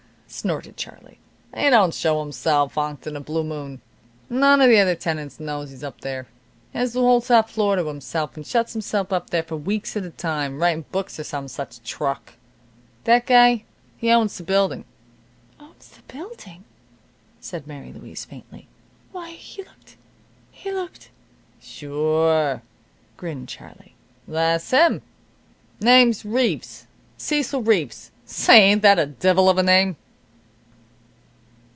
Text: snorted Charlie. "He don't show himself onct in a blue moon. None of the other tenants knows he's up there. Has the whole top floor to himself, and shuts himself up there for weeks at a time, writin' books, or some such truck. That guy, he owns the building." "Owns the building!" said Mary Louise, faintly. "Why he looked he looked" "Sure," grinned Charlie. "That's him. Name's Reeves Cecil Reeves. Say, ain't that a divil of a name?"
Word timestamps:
snorted 0.33 0.77
Charlie. 0.77 1.19
"He 1.53 1.69
don't 1.69 1.93
show 1.93 2.21
himself 2.21 2.77
onct 2.77 3.05
in 3.05 3.17
a 3.17 3.19
blue 3.19 3.43
moon. 3.43 3.81
None 4.29 4.61
of 4.61 4.69
the 4.69 4.79
other 4.79 4.95
tenants 4.95 5.41
knows 5.41 5.71
he's 5.71 5.83
up 5.83 5.99
there. 5.99 6.25
Has 6.73 6.93
the 6.93 7.01
whole 7.01 7.19
top 7.19 7.49
floor 7.49 7.75
to 7.75 7.83
himself, 7.85 8.37
and 8.37 8.47
shuts 8.47 8.71
himself 8.71 9.11
up 9.11 9.29
there 9.29 9.43
for 9.43 9.57
weeks 9.57 9.97
at 9.97 10.05
a 10.05 10.09
time, 10.09 10.61
writin' 10.61 10.85
books, 10.93 11.19
or 11.19 11.25
some 11.25 11.49
such 11.49 11.83
truck. 11.83 12.35
That 13.03 13.25
guy, 13.25 13.65
he 13.97 14.09
owns 14.09 14.37
the 14.37 14.45
building." 14.45 14.85
"Owns 15.59 15.89
the 15.89 16.01
building!" 16.07 16.63
said 17.41 17.67
Mary 17.67 17.91
Louise, 17.91 18.23
faintly. 18.23 18.69
"Why 19.11 19.31
he 19.31 19.63
looked 19.65 19.97
he 20.49 20.71
looked" 20.71 21.09
"Sure," 21.61 22.61
grinned 23.17 23.49
Charlie. 23.49 23.95
"That's 24.25 24.71
him. 24.71 25.01
Name's 25.81 26.23
Reeves 26.23 26.87
Cecil 27.17 27.63
Reeves. 27.63 28.11
Say, 28.25 28.61
ain't 28.69 28.81
that 28.83 28.97
a 28.97 29.05
divil 29.07 29.49
of 29.49 29.57
a 29.57 29.63
name?" 29.63 29.97